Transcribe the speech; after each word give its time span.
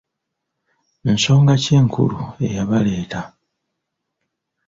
Nsonga 1.13 1.53
ki 1.63 1.71
enkulu 1.79 2.19
eyabaleeta? 2.45 3.21